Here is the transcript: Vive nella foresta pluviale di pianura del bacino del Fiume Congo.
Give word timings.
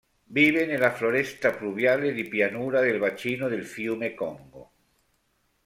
Vive 0.33 0.65
nella 0.65 0.91
foresta 0.95 1.51
pluviale 1.51 2.11
di 2.11 2.27
pianura 2.27 2.81
del 2.81 2.97
bacino 2.97 3.47
del 3.47 3.63
Fiume 3.67 4.15
Congo. 4.15 4.71